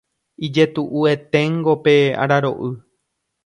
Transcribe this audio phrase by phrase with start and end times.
[0.45, 2.69] Ijetu'ueténgo pe araro'y